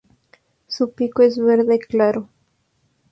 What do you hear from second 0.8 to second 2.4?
pico es verde claro.